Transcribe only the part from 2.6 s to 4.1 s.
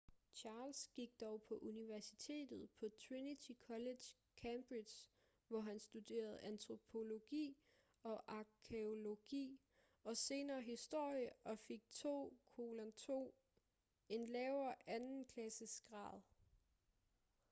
på trinity college